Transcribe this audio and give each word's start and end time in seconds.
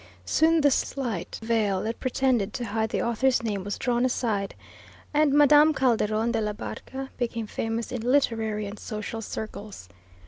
Soon 0.25 0.61
the 0.61 0.71
slight 0.71 1.37
veil 1.43 1.83
that 1.83 1.99
pretended 1.99 2.53
to 2.55 2.65
hide 2.65 2.89
the 2.89 3.03
author's 3.03 3.43
name 3.43 3.63
was 3.63 3.77
drawn 3.77 4.03
aside 4.03 4.55
and 5.13 5.31
Madame 5.31 5.75
Calderon 5.75 6.31
de 6.31 6.41
la 6.41 6.53
Barca 6.53 7.11
became 7.19 7.45
famous 7.45 7.91
in 7.91 8.01
literary 8.01 8.65
and 8.65 8.79
social 8.79 9.21
circles. 9.21 9.89